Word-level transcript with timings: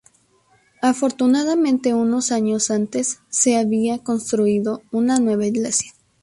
Afortunadamente 0.81 1.93
unos 1.93 2.31
años 2.31 2.71
antes 2.71 3.19
se 3.29 3.55
había 3.59 3.99
construido 3.99 4.81
una 4.91 5.19
nueva 5.19 5.45
Iglesia. 5.45 5.93